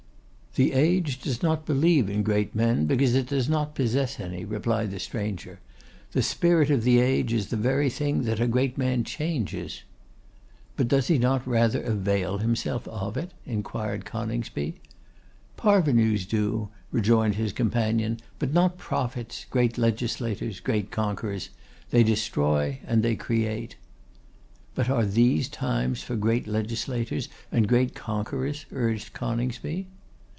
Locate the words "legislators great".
19.77-20.91